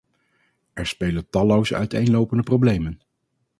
Er 0.73 0.85
spelen 0.87 1.29
talloze 1.29 1.75
uiteenlopende 1.75 2.43
problemen. 2.43 3.01